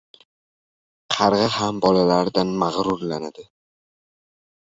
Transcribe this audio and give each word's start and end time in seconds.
•Qarg‘a 1.15 1.43
ham 1.57 1.81
bolalaridan 1.83 2.53
mag‘rurlanadi. 2.63 3.47